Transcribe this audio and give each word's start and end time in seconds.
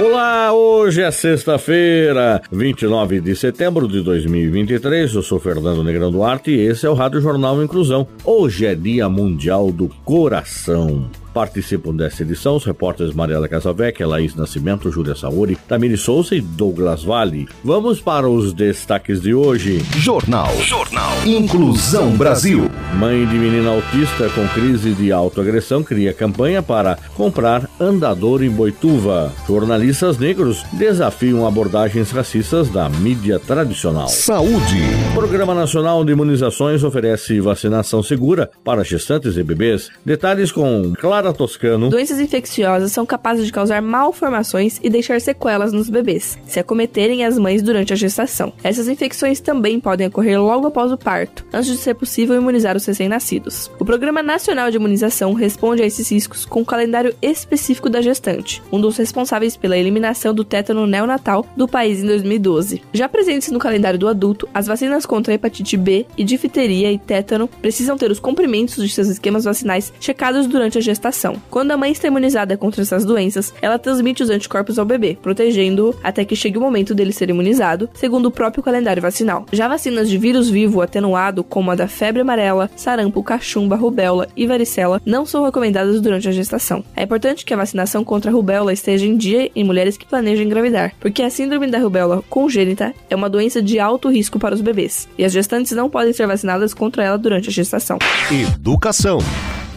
Olá, 0.00 0.52
hoje 0.52 1.02
é 1.02 1.10
sexta-feira, 1.10 2.40
29 2.52 3.20
de 3.20 3.34
setembro 3.34 3.88
de 3.88 4.00
2023. 4.00 5.12
Eu 5.12 5.22
sou 5.24 5.40
Fernando 5.40 5.82
Negrão 5.82 6.12
Duarte 6.12 6.52
e 6.52 6.60
esse 6.60 6.86
é 6.86 6.88
o 6.88 6.94
Rádio 6.94 7.20
Jornal 7.20 7.60
Inclusão. 7.60 8.06
Hoje 8.24 8.64
é 8.64 8.76
Dia 8.76 9.08
Mundial 9.08 9.72
do 9.72 9.88
Coração. 10.04 11.10
Participam 11.38 11.94
dessa 11.94 12.24
edição 12.24 12.56
os 12.56 12.64
repórteres 12.64 13.14
Mariela 13.14 13.46
Casavec, 13.46 14.02
Laís 14.02 14.34
Nascimento, 14.34 14.90
Júlia 14.90 15.14
Saori, 15.14 15.54
Tamiri 15.68 15.96
Souza 15.96 16.34
e 16.34 16.40
Douglas 16.40 17.04
Vale. 17.04 17.46
Vamos 17.62 18.00
para 18.00 18.28
os 18.28 18.52
destaques 18.52 19.20
de 19.20 19.32
hoje. 19.32 19.78
Jornal. 19.98 20.52
Jornal. 20.62 21.12
Inclusão 21.24 22.10
Brasil. 22.16 22.68
Mãe 22.98 23.24
de 23.24 23.36
menina 23.36 23.70
autista 23.70 24.28
com 24.30 24.48
crise 24.48 24.92
de 24.94 25.12
autoagressão 25.12 25.84
cria 25.84 26.12
campanha 26.12 26.60
para 26.60 26.98
comprar 27.14 27.70
andador 27.78 28.42
em 28.42 28.50
Boituva. 28.50 29.32
Jornalistas 29.46 30.18
negros 30.18 30.64
desafiam 30.72 31.46
abordagens 31.46 32.10
racistas 32.10 32.68
da 32.68 32.88
mídia 32.88 33.38
tradicional. 33.38 34.08
Saúde. 34.08 34.82
O 35.12 35.14
Programa 35.14 35.54
Nacional 35.54 36.04
de 36.04 36.10
Imunizações 36.10 36.82
oferece 36.82 37.38
vacinação 37.38 38.02
segura 38.02 38.50
para 38.64 38.82
gestantes 38.82 39.36
e 39.36 39.44
bebês. 39.44 39.88
Detalhes 40.04 40.50
com 40.50 40.92
Clara 40.98 41.27
Toscano. 41.32 41.88
Doenças 41.88 42.20
infecciosas 42.20 42.92
são 42.92 43.04
capazes 43.04 43.46
de 43.46 43.52
causar 43.52 43.82
malformações 43.82 44.78
e 44.82 44.88
deixar 44.88 45.20
sequelas 45.20 45.72
nos 45.72 45.90
bebês, 45.90 46.38
se 46.46 46.58
acometerem 46.58 47.24
as 47.24 47.38
mães 47.38 47.62
durante 47.62 47.92
a 47.92 47.96
gestação. 47.96 48.52
Essas 48.62 48.88
infecções 48.88 49.40
também 49.40 49.78
podem 49.78 50.06
ocorrer 50.06 50.40
logo 50.40 50.66
após 50.66 50.90
o 50.90 50.96
parto, 50.96 51.44
antes 51.52 51.70
de 51.70 51.76
ser 51.76 51.94
possível 51.94 52.36
imunizar 52.36 52.76
os 52.76 52.86
recém-nascidos. 52.86 53.70
O 53.78 53.84
Programa 53.84 54.22
Nacional 54.22 54.70
de 54.70 54.76
Imunização 54.76 55.32
responde 55.34 55.82
a 55.82 55.86
esses 55.86 56.10
riscos 56.10 56.44
com 56.44 56.60
um 56.60 56.64
calendário 56.64 57.14
específico 57.20 57.90
da 57.90 58.00
gestante, 58.00 58.62
um 58.72 58.80
dos 58.80 58.96
responsáveis 58.96 59.56
pela 59.56 59.76
eliminação 59.76 60.32
do 60.32 60.44
tétano 60.44 60.86
neonatal 60.86 61.44
do 61.56 61.68
país 61.68 62.02
em 62.02 62.06
2012. 62.06 62.82
Já 62.92 63.08
presentes 63.08 63.50
no 63.50 63.58
calendário 63.58 63.98
do 63.98 64.08
adulto, 64.08 64.48
as 64.54 64.66
vacinas 64.66 65.04
contra 65.04 65.34
hepatite 65.34 65.76
B 65.76 66.06
e 66.16 66.24
difteria 66.24 66.90
e 66.90 66.98
tétano 66.98 67.48
precisam 67.60 67.96
ter 67.96 68.10
os 68.10 68.20
cumprimentos 68.20 68.76
de 68.76 68.88
seus 68.88 69.08
esquemas 69.08 69.44
vacinais 69.44 69.92
checados 70.00 70.46
durante 70.46 70.78
a 70.78 70.80
gestação 70.80 71.17
quando 71.50 71.70
a 71.72 71.76
mãe 71.76 71.92
está 71.92 72.08
imunizada 72.08 72.56
contra 72.56 72.82
essas 72.82 73.04
doenças, 73.04 73.52
ela 73.60 73.78
transmite 73.78 74.22
os 74.22 74.30
anticorpos 74.30 74.78
ao 74.78 74.84
bebê, 74.84 75.18
protegendo-o 75.20 75.94
até 76.02 76.24
que 76.24 76.36
chegue 76.36 76.58
o 76.58 76.60
momento 76.60 76.94
dele 76.94 77.12
ser 77.12 77.30
imunizado, 77.30 77.88
segundo 77.94 78.26
o 78.26 78.30
próprio 78.30 78.62
calendário 78.62 79.02
vacinal. 79.02 79.46
Já 79.52 79.68
vacinas 79.68 80.08
de 80.08 80.18
vírus 80.18 80.48
vivo 80.48 80.80
atenuado, 80.80 81.42
como 81.42 81.70
a 81.70 81.74
da 81.74 81.88
febre 81.88 82.22
amarela, 82.22 82.70
sarampo, 82.76 83.22
cachumba, 83.22 83.76
rubéola 83.76 84.28
e 84.36 84.46
varicela, 84.46 85.00
não 85.04 85.26
são 85.26 85.44
recomendadas 85.44 86.00
durante 86.00 86.28
a 86.28 86.32
gestação. 86.32 86.84
É 86.94 87.02
importante 87.02 87.44
que 87.44 87.54
a 87.54 87.56
vacinação 87.56 88.04
contra 88.04 88.30
a 88.30 88.34
rubéola 88.34 88.72
esteja 88.72 89.06
em 89.06 89.16
dia 89.16 89.50
em 89.54 89.64
mulheres 89.64 89.96
que 89.96 90.06
planejam 90.06 90.44
engravidar, 90.44 90.94
porque 91.00 91.22
a 91.22 91.30
síndrome 91.30 91.66
da 91.66 91.78
rubéola 91.78 92.22
congênita 92.28 92.94
é 93.08 93.16
uma 93.16 93.30
doença 93.30 93.62
de 93.62 93.78
alto 93.78 94.08
risco 94.08 94.38
para 94.38 94.54
os 94.54 94.60
bebês, 94.60 95.08
e 95.18 95.24
as 95.24 95.32
gestantes 95.32 95.72
não 95.72 95.90
podem 95.90 96.12
ser 96.12 96.26
vacinadas 96.26 96.72
contra 96.74 97.02
ela 97.02 97.18
durante 97.18 97.48
a 97.48 97.52
gestação. 97.52 97.98
Educação. 98.30 99.18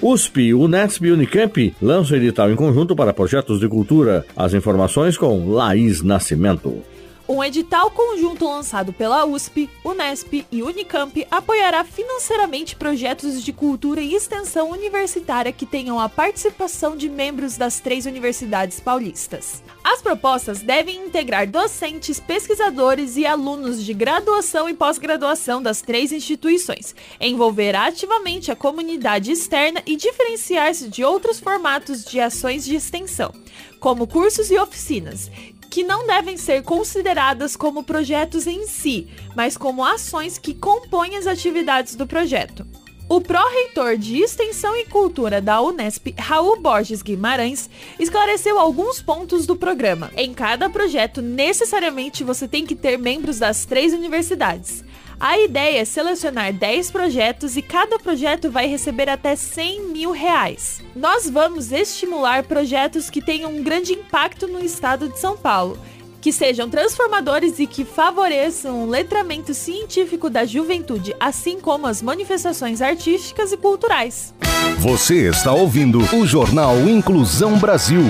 USP, 0.02 0.52
Unesp 0.52 1.06
e 1.06 1.12
Unicamp 1.12 1.75
lançam 1.80 2.18
edital 2.18 2.52
em 2.52 2.56
conjunto 2.56 2.96
para 2.96 3.14
projetos 3.14 3.59
de 3.59 3.68
cultura. 3.68 4.25
As 4.36 4.52
informações 4.52 5.16
com 5.16 5.48
Laís 5.52 6.02
Nascimento. 6.02 6.81
Um 7.28 7.44
edital 7.44 7.90
conjunto 7.92 8.46
lançado 8.46 8.92
pela 8.92 9.26
USP, 9.26 9.70
Unesp 9.86 10.46
e 10.52 10.64
Unicamp 10.64 11.26
apoiará 11.30 11.84
financeiramente 11.84 12.76
projetos 12.76 13.44
de 13.44 13.54
cultura 13.54 14.02
e 14.02 14.16
extensão 14.16 14.72
universitária 14.72 15.52
que 15.52 15.66
tenham 15.66 16.00
a 16.00 16.10
participação 16.10 16.98
de 16.98 17.08
membros 17.08 17.58
das 17.58 17.80
três 17.80 18.06
universidades 18.06 18.80
paulistas. 18.80 19.64
As 19.84 20.02
propostas 20.02 20.60
devem 20.62 21.06
integrar 21.06 21.48
docentes, 21.48 22.20
pesquisadores 22.20 23.16
e 23.16 23.26
alunos 23.26 23.84
de 23.84 23.94
graduação 23.94 24.68
e 24.68 24.74
pós-graduação 24.74 25.62
das 25.62 25.81
três 25.81 26.12
instituições, 26.12 26.96
envolver 27.20 27.76
ativamente 27.76 28.52
a 28.52 28.56
comunidade 28.56 29.31
externa 29.31 29.81
e 29.86 29.96
diferenciar-se 29.96 30.90
de 30.90 31.04
outros 31.04 31.40
formatos 31.40 32.04
de 32.04 32.20
ações 32.20 32.66
de 32.66 32.76
extensão, 32.76 33.34
como 33.80 34.08
cursos 34.08 34.52
e 34.52 34.58
oficinas, 34.58 35.30
que 35.72 35.84
não 35.86 36.06
devem 36.06 36.36
ser 36.36 36.64
consideradas 36.64 37.56
como 37.56 37.82
projetos 37.82 38.46
em 38.46 38.68
si, 38.68 39.08
mas 39.34 39.56
como 39.56 39.86
ações 39.86 40.38
que 40.38 40.54
compõem 40.54 41.16
as 41.16 41.26
atividades 41.26 41.96
do 41.96 42.06
projeto. 42.06 42.68
O 43.08 43.20
pró-reitor 43.20 43.98
de 43.98 44.20
Extensão 44.20 44.76
e 44.76 44.86
Cultura 44.86 45.42
da 45.42 45.62
Unesp, 45.62 46.14
Raul 46.18 46.62
Borges 46.62 47.02
Guimarães, 47.02 47.70
esclareceu 47.98 48.60
alguns 48.60 49.02
pontos 49.02 49.46
do 49.46 49.56
programa. 49.56 50.12
Em 50.16 50.34
cada 50.34 50.70
projeto, 50.70 51.22
necessariamente 51.22 52.24
você 52.24 52.48
tem 52.48 52.66
que 52.66 52.76
ter 52.76 52.98
membros 52.98 53.40
das 53.40 53.66
três 53.66 53.94
universidades. 53.94 54.84
A 55.22 55.38
ideia 55.38 55.82
é 55.82 55.86
selecionar 55.86 56.52
10 56.52 56.90
projetos 56.90 57.56
e 57.56 57.62
cada 57.62 58.00
projeto 58.00 58.50
vai 58.50 58.66
receber 58.66 59.08
até 59.08 59.36
100 59.36 59.90
mil 59.90 60.09
reais. 60.09 60.82
Nós 60.96 61.30
vamos 61.30 61.72
estimular 61.72 62.42
projetos 62.42 63.08
que 63.08 63.22
tenham 63.22 63.52
um 63.52 63.62
grande 63.62 63.94
impacto 63.94 64.48
no 64.48 64.60
estado 64.66 65.08
de 65.08 65.20
São 65.20 65.38
Paulo 65.38 65.78
que 66.20 66.31
sejam 66.31 66.70
transformadores 66.70 67.60
e 67.60 67.68
que 67.68 67.86
favoreçam 67.86 68.84
o 68.84 68.90
letramento 68.90 69.54
científico 69.54 70.28
da 70.28 70.44
juventude, 70.44 71.16
assim 71.20 71.60
como 71.60 71.86
as 71.86 72.02
manifestações 72.02 72.81
artísticas 72.81 73.52
e 73.52 73.58
culturais. 73.58 74.34
Você 74.80 75.30
está 75.30 75.52
ouvindo 75.52 76.00
o 76.16 76.26
Jornal 76.26 76.78
Inclusão 76.88 77.58
Brasil. 77.58 78.04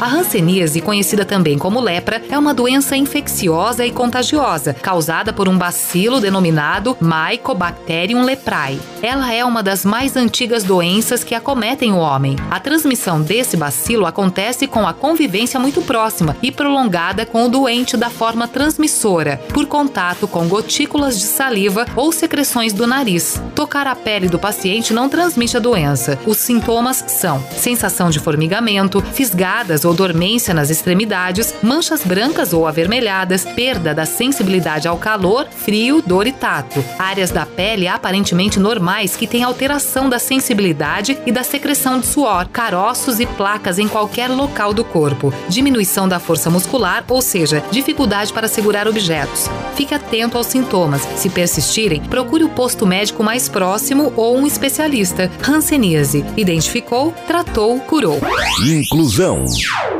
A 0.00 0.06
hanseníase, 0.06 0.80
conhecida 0.80 1.24
também 1.24 1.56
como 1.56 1.80
lepra, 1.80 2.20
é 2.28 2.36
uma 2.36 2.52
doença 2.52 2.96
infecciosa 2.96 3.86
e 3.86 3.92
contagiosa, 3.92 4.74
causada 4.74 5.32
por 5.32 5.48
um 5.48 5.56
bacilo 5.56 6.20
denominado 6.20 6.96
Mycobacterium 7.00 8.24
leprae. 8.24 8.80
Ela 9.00 9.32
é 9.32 9.44
uma 9.44 9.62
das 9.62 9.84
mais 9.84 10.16
antigas 10.16 10.64
doenças 10.64 11.22
que 11.22 11.34
acometem 11.34 11.92
o 11.92 11.98
homem. 11.98 12.36
A 12.50 12.58
transmissão 12.58 13.22
desse 13.22 13.56
bacilo 13.56 14.04
acontece 14.04 14.66
com 14.66 14.86
a 14.86 14.92
convivência 14.92 15.60
muito 15.60 15.80
próxima 15.80 16.36
e 16.42 16.50
prolongada 16.50 17.24
com 17.24 17.44
o 17.46 17.48
doente 17.48 17.96
da 17.96 18.10
forma 18.10 18.48
transmissora, 18.48 19.40
por 19.52 19.66
contato 19.66 20.26
com 20.26 20.48
gotículas 20.48 21.18
de 21.18 21.24
saliva 21.24 21.86
ou 21.94 22.10
secreções 22.10 22.72
do 22.72 22.86
nariz. 22.86 23.40
Tocar 23.54 23.86
a 23.86 23.94
pele 23.94 24.28
do 24.28 24.38
paciente 24.38 24.92
não 24.92 25.08
transmite 25.08 25.56
a 25.56 25.60
doença. 25.60 26.18
Os 26.26 26.38
sintomas 26.38 27.04
são 27.06 27.40
sensação 27.56 28.10
de 28.10 28.18
formigamento, 28.18 29.00
fisgadas 29.00 29.84
ou 29.84 29.94
dormência 29.94 30.52
nas 30.52 30.70
extremidades, 30.70 31.54
manchas 31.62 32.02
brancas 32.04 32.52
ou 32.52 32.66
avermelhadas, 32.66 33.44
perda 33.44 33.94
da 33.94 34.04
sensibilidade 34.04 34.88
ao 34.88 34.98
calor, 34.98 35.46
frio, 35.50 36.02
dor 36.04 36.26
e 36.26 36.32
tato. 36.32 36.84
Áreas 36.98 37.30
da 37.30 37.46
pele 37.46 37.86
aparentemente 37.86 38.58
normais 38.58 39.14
que 39.14 39.26
têm 39.26 39.44
alteração 39.44 40.08
da 40.08 40.18
sensibilidade 40.18 41.16
e 41.24 41.30
da 41.30 41.44
secreção 41.44 42.00
de 42.00 42.06
suor, 42.06 42.48
caroços 42.48 43.20
e 43.20 43.26
placas 43.26 43.78
em 43.78 43.86
qualquer 43.86 44.28
local 44.28 44.74
do 44.74 44.84
corpo, 44.84 45.32
diminuição 45.48 46.08
da 46.08 46.18
força 46.18 46.50
muscular, 46.50 47.04
ou 47.08 47.22
seja, 47.22 47.62
dificuldade 47.70 48.32
para 48.32 48.48
segurar 48.48 48.88
objetos. 48.88 49.48
Fique 49.76 49.94
atento 49.94 50.36
aos 50.36 50.48
sintomas. 50.48 51.02
Se 51.16 51.28
persistirem, 51.28 52.00
procure 52.02 52.42
o 52.42 52.48
posto 52.48 52.84
médico 52.84 53.22
mais 53.22 53.43
próximo 53.48 54.12
ou 54.16 54.36
um 54.36 54.46
especialista. 54.46 55.30
Hanseníase. 55.46 56.24
Identificou, 56.36 57.12
tratou, 57.26 57.78
curou. 57.80 58.20
Inclusão. 58.66 59.44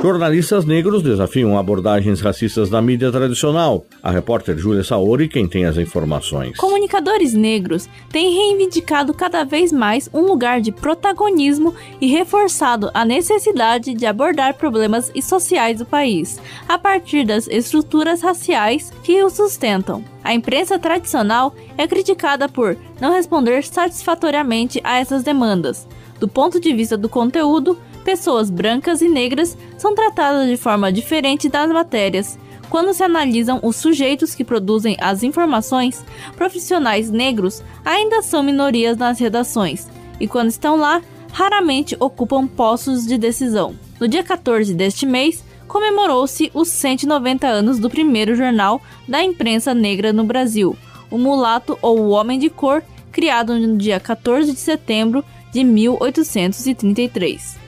Jornalistas 0.04 0.66
negros 0.66 1.02
desafiam 1.02 1.56
abordagens 1.56 2.20
racistas 2.20 2.68
na 2.68 2.82
mídia 2.82 3.10
tradicional. 3.10 3.86
A 4.02 4.10
repórter 4.10 4.54
Júlia 4.58 4.84
Saori 4.84 5.30
quem 5.30 5.48
tem 5.48 5.64
as 5.64 5.78
informações. 5.78 6.58
Comunicadores 6.58 7.32
negros 7.32 7.88
têm 8.10 8.34
reivindicado 8.34 9.14
cada 9.14 9.44
vez 9.44 9.72
mais 9.72 10.10
um 10.12 10.20
lugar 10.20 10.60
de 10.60 10.70
protagonismo 10.70 11.74
e 12.02 12.06
reforçado 12.06 12.90
a 12.92 13.02
necessidade 13.02 13.94
de 13.94 14.04
abordar 14.04 14.58
problemas 14.58 15.10
sociais 15.22 15.78
do 15.78 15.86
país 15.86 16.38
a 16.68 16.76
partir 16.76 17.24
das 17.24 17.48
estruturas 17.48 18.20
raciais 18.20 18.92
que 19.02 19.22
o 19.22 19.30
sustentam. 19.30 20.04
A 20.22 20.34
imprensa 20.34 20.78
tradicional 20.78 21.54
é 21.78 21.88
criticada 21.88 22.46
por 22.46 22.76
não 23.00 23.10
responder 23.10 23.64
satisfatoriamente 23.64 24.82
a 24.84 24.98
essas 24.98 25.22
demandas. 25.22 25.88
Do 26.20 26.28
ponto 26.28 26.60
de 26.60 26.74
vista 26.74 26.96
do 26.96 27.08
conteúdo, 27.08 27.78
pessoas 28.04 28.50
brancas 28.50 29.00
e 29.00 29.08
negras 29.08 29.56
são 29.78 29.94
tratadas 29.94 30.48
de 30.48 30.56
forma 30.56 30.92
diferente 30.92 31.48
das 31.48 31.70
matérias, 31.70 32.38
quando 32.70 32.92
se 32.92 33.02
analisam 33.02 33.60
os 33.62 33.76
sujeitos 33.76 34.34
que 34.34 34.44
produzem 34.44 34.96
as 35.00 35.22
informações, 35.22 36.04
profissionais 36.36 37.10
negros 37.10 37.62
ainda 37.84 38.22
são 38.22 38.42
minorias 38.42 38.96
nas 38.96 39.18
redações 39.18 39.88
e, 40.20 40.26
quando 40.26 40.48
estão 40.48 40.76
lá, 40.76 41.02
raramente 41.32 41.96
ocupam 41.98 42.46
postos 42.46 43.06
de 43.06 43.18
decisão. 43.18 43.74
No 44.00 44.08
dia 44.08 44.22
14 44.22 44.74
deste 44.74 45.06
mês, 45.06 45.44
comemorou-se 45.66 46.50
os 46.54 46.68
190 46.68 47.46
anos 47.46 47.78
do 47.78 47.90
primeiro 47.90 48.34
jornal 48.34 48.80
da 49.08 49.22
imprensa 49.22 49.74
negra 49.74 50.12
no 50.12 50.24
Brasil, 50.24 50.76
o 51.10 51.18
Mulato 51.18 51.78
ou 51.80 52.00
o 52.00 52.10
Homem 52.10 52.38
de 52.38 52.50
Cor, 52.50 52.82
criado 53.10 53.58
no 53.58 53.76
dia 53.76 54.00
14 54.00 54.52
de 54.52 54.58
setembro 54.58 55.24
de 55.52 55.62
1833. 55.62 57.63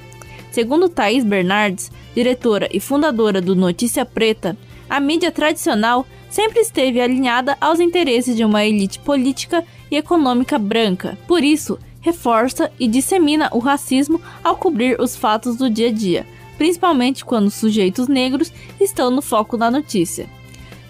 Segundo 0.56 0.88
Thais 0.88 1.22
Bernardes, 1.22 1.92
diretora 2.14 2.66
e 2.72 2.80
fundadora 2.80 3.42
do 3.42 3.54
Notícia 3.54 4.06
Preta, 4.06 4.56
a 4.88 4.98
mídia 4.98 5.30
tradicional 5.30 6.06
sempre 6.30 6.60
esteve 6.60 6.98
alinhada 6.98 7.58
aos 7.60 7.78
interesses 7.78 8.34
de 8.34 8.42
uma 8.42 8.64
elite 8.64 8.98
política 9.00 9.62
e 9.90 9.96
econômica 9.96 10.58
branca. 10.58 11.18
Por 11.28 11.44
isso, 11.44 11.78
reforça 12.00 12.72
e 12.80 12.88
dissemina 12.88 13.50
o 13.52 13.58
racismo 13.58 14.18
ao 14.42 14.56
cobrir 14.56 14.98
os 14.98 15.14
fatos 15.14 15.56
do 15.56 15.68
dia 15.68 15.88
a 15.88 15.92
dia, 15.92 16.26
principalmente 16.56 17.22
quando 17.22 17.50
sujeitos 17.50 18.08
negros 18.08 18.50
estão 18.80 19.10
no 19.10 19.20
foco 19.20 19.58
da 19.58 19.70
notícia. 19.70 20.26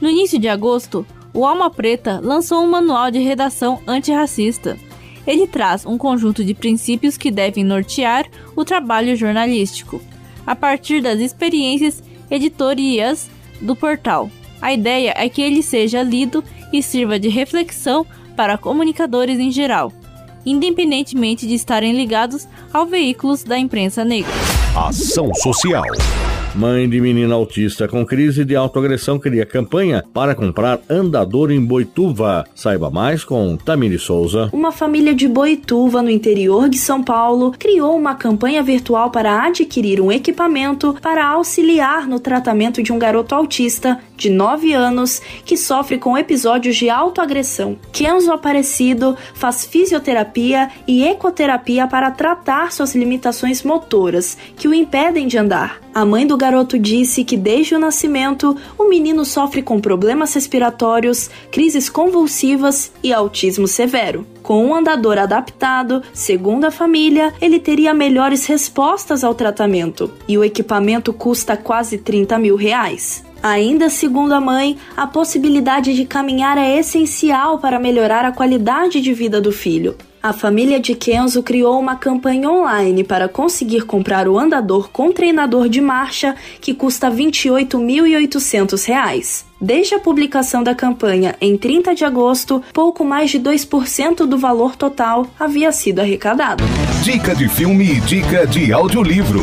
No 0.01 0.09
início 0.09 0.39
de 0.39 0.47
agosto, 0.47 1.05
o 1.35 1.45
Alma 1.45 1.69
Preta 1.71 2.21
lançou 2.23 2.62
um 2.62 2.71
manual 2.71 3.11
de 3.11 3.19
redação 3.19 3.83
antirracista. 3.85 4.79
Ele 5.26 5.46
traz 5.46 5.84
um 5.84 5.99
conjunto 5.99 6.44
de 6.44 6.55
princípios 6.55 7.17
que 7.17 7.31
devem 7.31 7.64
nortear 7.64 8.26
o 8.55 8.64
trabalho 8.64 9.17
jornalístico, 9.17 10.00
a 10.46 10.55
partir 10.55 11.02
das 11.02 11.19
experiências 11.19 12.02
editoriais 12.31 13.28
do 13.61 13.75
portal. 13.75 14.31
A 14.61 14.73
ideia 14.73 15.12
é 15.17 15.28
que 15.28 15.43
ele 15.43 15.62
seja 15.62 16.02
lido 16.02 16.43
e 16.73 16.82
sirva 16.82 17.19
de 17.19 17.28
reflexão 17.28 18.06
para 18.37 18.58
comunicadores 18.58 19.38
em 19.38 19.50
geral, 19.50 19.93
independentemente 20.44 21.46
de 21.46 21.55
estarem 21.55 21.93
ligados 21.96 22.46
aos 22.73 22.88
veículos 22.88 23.43
da 23.43 23.58
imprensa 23.58 24.05
negra. 24.05 24.32
Ação 24.76 25.32
Social. 25.34 25.84
Mãe 26.56 26.88
de 26.88 26.99
menina 27.03 27.35
autista 27.35 27.87
com 27.87 28.03
crise 28.06 28.43
de 28.43 28.56
autoagressão 28.56 29.19
cria 29.19 29.44
campanha 29.44 30.03
para 30.14 30.35
comprar 30.35 30.81
andador 30.88 31.50
em 31.50 31.62
Boituva. 31.62 32.47
Saiba 32.55 32.88
mais 32.88 33.23
com 33.23 33.58
Tamiri 33.58 33.99
Souza. 33.99 34.49
Uma 34.55 34.73
família 34.73 35.14
de 35.14 35.29
Boituva, 35.29 36.00
no 36.00 36.08
interior 36.08 36.70
de 36.70 36.79
São 36.79 37.03
Paulo, 37.03 37.53
criou 37.58 37.94
uma 37.94 38.14
campanha 38.14 38.62
virtual 38.62 39.11
para 39.11 39.44
adquirir 39.44 40.00
um 40.00 40.11
equipamento 40.11 40.97
para 41.03 41.26
auxiliar 41.26 42.08
no 42.08 42.19
tratamento 42.19 42.82
de 42.82 42.91
um 42.91 42.99
garoto 42.99 43.35
autista 43.35 44.00
de 44.17 44.31
9 44.31 44.73
anos 44.73 45.20
que 45.44 45.59
sofre 45.59 45.99
com 45.99 46.17
episódios 46.17 46.76
de 46.76 46.88
autoagressão. 46.88 47.76
Kenzo 47.93 48.32
Aparecido 48.32 49.14
faz 49.35 49.67
fisioterapia 49.67 50.70
e 50.88 51.05
ecoterapia 51.05 51.87
para 51.87 52.11
tratar 52.11 52.73
suas 52.73 52.94
limitações 52.94 53.62
motoras 53.62 54.38
que 54.56 54.67
o 54.67 54.73
impedem 54.73 55.26
de 55.26 55.37
andar. 55.37 55.82
A 55.94 56.05
mãe 56.05 56.26
do 56.26 56.37
garoto 56.47 56.79
disse 56.79 57.25
que 57.25 57.37
desde 57.37 57.75
o 57.75 57.79
nascimento 57.79 58.57
o 58.79 58.89
menino 58.89 59.25
sofre 59.25 59.63
com 59.63 59.81
problemas 59.81 60.33
respiratórios, 60.33 61.29
crises 61.51 61.91
convulsivas 61.91 62.93
e 63.03 63.13
autismo 63.13 63.67
severo. 63.67 64.25
Com 64.45 64.65
um 64.65 64.73
andador 64.73 65.19
adaptado, 65.19 66.05
segundo 66.13 66.65
a 66.65 66.71
família, 66.71 67.35
ele 67.41 67.59
teria 67.59 67.93
melhores 67.93 68.47
respostas 68.47 69.25
ao 69.25 69.35
tratamento 69.35 70.13
e 70.29 70.39
o 70.39 70.45
equipamento 70.45 71.13
custa 71.13 71.57
quase 71.57 71.99
30 71.99 72.39
mil 72.39 72.55
reais. 72.55 73.25
Ainda 73.47 73.89
segundo 73.89 74.33
a 74.33 74.41
mãe, 74.41 74.77
a 74.97 75.07
possibilidade 75.07 75.95
de 75.95 76.05
caminhar 76.05 76.59
é 76.59 76.79
essencial 76.79 77.61
para 77.61 77.79
melhorar 77.79 78.25
a 78.25 78.33
qualidade 78.33 79.01
de 79.01 79.15
vida 79.15 79.41
do 79.41 79.53
filho. 79.53 79.95
A 80.21 80.33
família 80.33 80.81
de 80.81 80.97
Kenzo 80.97 81.45
criou 81.45 81.79
uma 81.79 81.95
campanha 81.95 82.51
online 82.51 83.05
para 83.05 83.29
conseguir 83.29 83.83
comprar 83.83 84.27
o 84.27 84.37
andador 84.37 84.91
com 84.91 85.13
treinador 85.13 85.69
de 85.69 85.81
marcha 85.81 86.35
que 86.61 86.75
custa 86.75 87.09
R$ 87.09 87.27
28.800. 87.27 89.45
Desde 89.61 89.95
a 89.95 90.01
publicação 90.01 90.65
da 90.65 90.75
campanha 90.75 91.37
em 91.41 91.57
30 91.57 91.95
de 91.95 92.05
agosto, 92.05 92.61
pouco 92.73 93.05
mais 93.05 93.31
de 93.31 93.39
2% 93.39 94.27
do 94.27 94.37
valor 94.37 94.75
total 94.75 95.25
havia 95.39 95.71
sido 95.71 96.01
arrecadado. 96.01 96.65
Dica 97.05 97.33
de 97.33 97.49
filme 97.49 97.85
e 97.85 98.01
dica 98.01 98.45
de 98.45 98.73
audiolivro. 98.73 99.41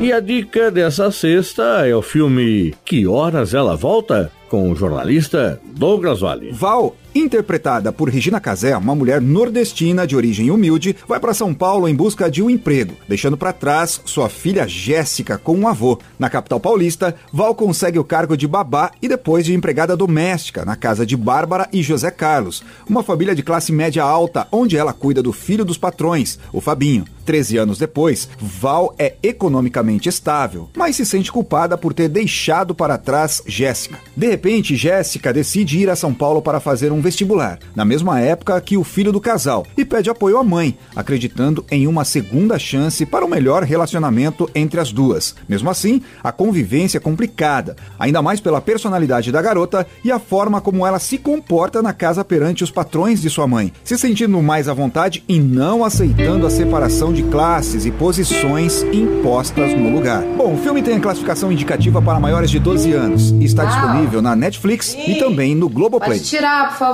E 0.00 0.12
a 0.12 0.20
dica 0.20 0.70
dessa 0.70 1.10
sexta 1.10 1.86
é 1.86 1.94
o 1.94 2.00
filme 2.00 2.74
Que 2.84 3.06
Horas 3.06 3.52
Ela 3.52 3.76
Volta? 3.76 4.32
com 4.48 4.72
o 4.72 4.74
jornalista 4.74 5.60
Douglas 5.64 6.18
Vale. 6.20 6.50
Val 6.50 6.96
interpretada 7.14 7.92
por 7.92 8.08
Regina 8.08 8.40
Casé, 8.40 8.76
uma 8.76 8.94
mulher 8.94 9.20
nordestina 9.20 10.06
de 10.06 10.16
origem 10.16 10.50
humilde, 10.50 10.96
vai 11.08 11.18
para 11.18 11.34
São 11.34 11.52
Paulo 11.54 11.88
em 11.88 11.94
busca 11.94 12.30
de 12.30 12.42
um 12.42 12.50
emprego, 12.50 12.94
deixando 13.08 13.36
para 13.36 13.52
trás 13.52 14.00
sua 14.04 14.28
filha 14.28 14.66
Jéssica 14.66 15.38
com 15.38 15.56
um 15.56 15.68
avô. 15.68 15.98
Na 16.18 16.30
capital 16.30 16.60
paulista, 16.60 17.14
Val 17.32 17.54
consegue 17.54 17.98
o 17.98 18.04
cargo 18.04 18.36
de 18.36 18.46
babá 18.46 18.90
e 19.00 19.08
depois 19.08 19.44
de 19.44 19.54
empregada 19.54 19.96
doméstica 19.96 20.64
na 20.64 20.76
casa 20.76 21.04
de 21.04 21.16
Bárbara 21.16 21.68
e 21.72 21.82
José 21.82 22.10
Carlos, 22.10 22.62
uma 22.88 23.02
família 23.02 23.34
de 23.34 23.42
classe 23.42 23.72
média 23.72 24.02
alta, 24.02 24.46
onde 24.52 24.76
ela 24.76 24.92
cuida 24.92 25.22
do 25.22 25.32
filho 25.32 25.64
dos 25.64 25.78
patrões, 25.78 26.38
o 26.52 26.60
Fabinho. 26.60 27.04
Treze 27.24 27.58
anos 27.58 27.78
depois, 27.78 28.28
Val 28.40 28.94
é 28.98 29.14
economicamente 29.22 30.08
estável, 30.08 30.68
mas 30.76 30.96
se 30.96 31.06
sente 31.06 31.30
culpada 31.30 31.78
por 31.78 31.94
ter 31.94 32.08
deixado 32.08 32.74
para 32.74 32.98
trás 32.98 33.42
Jéssica. 33.46 33.98
De 34.16 34.26
repente, 34.28 34.74
Jéssica 34.74 35.32
decide 35.32 35.78
ir 35.78 35.90
a 35.90 35.94
São 35.94 36.12
Paulo 36.12 36.42
para 36.42 36.58
fazer 36.58 36.90
um 36.90 36.99
vestibular, 37.00 37.58
na 37.74 37.84
mesma 37.84 38.20
época 38.20 38.60
que 38.60 38.76
o 38.76 38.84
filho 38.84 39.12
do 39.12 39.20
casal, 39.20 39.66
e 39.76 39.84
pede 39.84 40.10
apoio 40.10 40.38
à 40.38 40.44
mãe, 40.44 40.76
acreditando 40.94 41.64
em 41.70 41.86
uma 41.86 42.04
segunda 42.04 42.58
chance 42.58 43.04
para 43.06 43.24
um 43.24 43.28
melhor 43.28 43.62
relacionamento 43.62 44.48
entre 44.54 44.80
as 44.80 44.92
duas. 44.92 45.34
Mesmo 45.48 45.70
assim, 45.70 46.02
a 46.22 46.32
convivência 46.32 46.98
é 46.98 47.00
complicada, 47.00 47.76
ainda 47.98 48.22
mais 48.22 48.40
pela 48.40 48.60
personalidade 48.60 49.32
da 49.32 49.42
garota 49.42 49.86
e 50.04 50.10
a 50.10 50.18
forma 50.18 50.60
como 50.60 50.86
ela 50.86 50.98
se 50.98 51.18
comporta 51.18 51.82
na 51.82 51.92
casa 51.92 52.24
perante 52.24 52.64
os 52.64 52.70
patrões 52.70 53.20
de 53.20 53.30
sua 53.30 53.46
mãe, 53.46 53.72
se 53.84 53.96
sentindo 53.98 54.40
mais 54.42 54.68
à 54.68 54.74
vontade 54.74 55.24
e 55.28 55.38
não 55.38 55.84
aceitando 55.84 56.46
a 56.46 56.50
separação 56.50 57.12
de 57.12 57.22
classes 57.24 57.84
e 57.84 57.90
posições 57.90 58.82
impostas 58.92 59.74
no 59.76 59.90
lugar. 59.90 60.22
Bom, 60.36 60.54
o 60.54 60.58
filme 60.58 60.82
tem 60.82 60.96
a 60.96 61.00
classificação 61.00 61.50
indicativa 61.50 62.00
para 62.02 62.20
maiores 62.20 62.50
de 62.50 62.58
12 62.58 62.92
anos 62.92 63.30
e 63.32 63.44
está 63.44 63.64
disponível 63.64 64.20
na 64.22 64.36
Netflix 64.36 64.94
e 64.94 65.16
também 65.16 65.54
no 65.54 65.68
Globoplay. 65.68 66.18
Pode 66.18 66.28
tirar, 66.28 66.70
por 66.70 66.78
favor. 66.78 66.89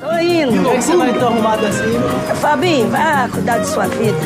Tô 0.00 0.18
indo. 0.18 0.62
Por 0.62 0.74
que 0.74 0.82
você 0.82 0.96
vai 0.96 1.12
tão 1.14 1.28
arrumado 1.28 1.66
assim? 1.66 2.00
Fabinho, 2.40 2.88
vai 2.90 3.28
cuidar 3.28 3.58
de 3.58 3.66
sua 3.66 3.86
vida. 3.88 4.16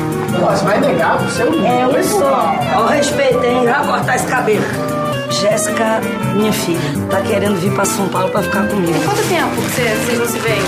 Você 0.51 0.65
vai 0.65 0.81
negar? 0.81 1.19
Você 1.19 1.43
é 1.43 1.47
um 1.47 1.67
É, 1.67 1.85
eu 1.85 2.05
sou. 2.05 2.21
Eu 2.23 2.87
respeito, 2.87 3.45
hein? 3.45 3.65
Vai 3.65 3.87
cortar 3.87 4.17
esse 4.17 4.27
cabelo. 4.27 4.65
Jéssica, 5.31 6.01
minha 6.35 6.53
filha, 6.53 6.81
tá 7.09 7.21
querendo 7.23 7.57
vir 7.61 7.73
pra 7.73 7.85
São 7.85 8.09
Paulo 8.09 8.31
pra 8.31 8.43
ficar 8.43 8.67
comigo. 8.69 8.99
Quanto 9.05 9.29
tempo 9.29 9.55
que 9.57 9.71
você, 9.71 9.83
vocês 9.83 10.19
não 10.19 10.27
se 10.27 10.39
veem? 10.41 10.63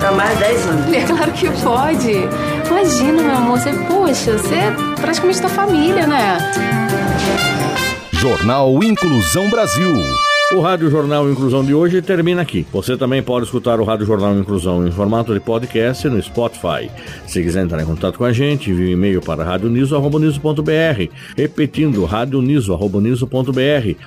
Tá 0.00 0.12
mais 0.12 0.30
de 0.30 0.44
10 0.44 0.66
anos. 0.66 0.92
É 0.92 1.00
claro 1.02 1.32
que 1.32 1.50
pode. 1.62 2.28
Imagina, 2.68 3.22
meu 3.22 3.36
amor, 3.36 3.58
você, 3.58 3.72
poxa, 3.72 4.38
você 4.38 4.54
é 4.54 4.74
praticamente 5.00 5.40
da 5.40 5.48
família, 5.48 6.06
né? 6.06 6.38
Jornal 8.12 8.82
Inclusão 8.82 9.48
Brasil. 9.48 9.92
O 10.54 10.60
Rádio 10.60 10.90
Jornal 10.90 11.30
Inclusão 11.30 11.64
de 11.64 11.72
hoje 11.72 12.02
termina 12.02 12.42
aqui. 12.42 12.66
Você 12.70 12.94
também 12.94 13.22
pode 13.22 13.46
escutar 13.46 13.80
o 13.80 13.84
Rádio 13.84 14.04
Jornal 14.04 14.36
Inclusão 14.36 14.86
em 14.86 14.90
formato 14.90 15.32
de 15.32 15.40
podcast 15.40 16.06
no 16.10 16.22
Spotify. 16.22 16.90
Se 17.26 17.42
quiser 17.42 17.64
entrar 17.64 17.82
em 17.82 17.86
contato 17.86 18.18
com 18.18 18.24
a 18.24 18.32
gente, 18.34 18.70
envie 18.70 18.88
um 18.88 18.92
e-mail 18.92 19.22
para 19.22 19.44
radioniso.br, 19.44 21.10
repetindo 21.34 22.04
radioniso.br 22.04 23.26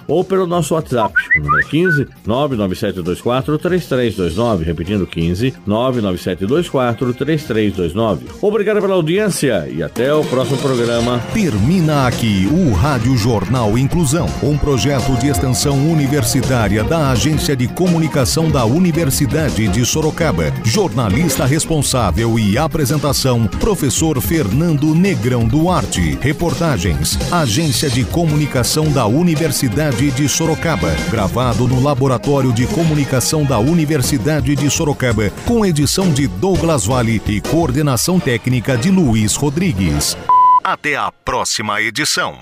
ou 0.08 0.24
pelo 0.24 0.46
nosso 0.46 0.76
WhatsApp, 0.76 1.16
número 1.36 1.68
15 1.68 2.08
99724 2.28 3.58
3329, 3.58 4.66
repetindo 4.66 5.08
15 5.08 5.54
99724 5.66 7.14
3329. 7.16 8.26
Obrigado 8.40 8.82
pela 8.82 8.94
audiência 8.94 9.68
e 9.68 9.82
até 9.82 10.14
o 10.14 10.24
próximo 10.24 10.60
programa. 10.60 11.20
Termina 11.34 12.06
aqui 12.06 12.48
o 12.52 12.72
Rádio 12.72 13.18
Jornal 13.18 13.76
Inclusão, 13.80 14.28
um 14.44 14.56
projeto 14.56 15.18
de 15.20 15.30
extensão 15.30 15.76
universitária 15.92 16.35
da 16.42 17.12
Agência 17.12 17.56
de 17.56 17.68
Comunicação 17.68 18.50
da 18.50 18.66
Universidade 18.66 19.68
de 19.70 19.86
Sorocaba. 19.86 20.52
Jornalista 20.64 21.46
responsável 21.46 22.38
e 22.38 22.58
apresentação, 22.58 23.48
professor 23.48 24.20
Fernando 24.20 24.94
Negrão 24.94 25.48
Duarte. 25.48 26.18
Reportagens, 26.22 27.18
Agência 27.32 27.90
de 27.90 28.04
Comunicação 28.04 28.92
da 28.92 29.06
Universidade 29.06 30.12
de 30.12 30.28
Sorocaba. 30.28 30.94
Gravado 31.10 31.68
no 31.68 31.82
Laboratório 31.82 32.52
de 32.52 32.68
Comunicação 32.68 33.46
da 33.46 33.58
Universidade 33.58 34.56
de 34.56 34.70
Sorocaba, 34.70 35.30
com 35.46 35.66
edição 35.66 36.12
de 36.12 36.28
Douglas 36.28 36.86
Vale 36.86 37.22
e 37.28 37.40
coordenação 37.40 38.20
técnica 38.20 38.78
de 38.78 38.92
Luiz 38.92 39.36
Rodrigues. 39.36 40.18
Até 40.64 40.98
a 40.98 41.12
próxima 41.12 41.82
edição. 41.82 42.36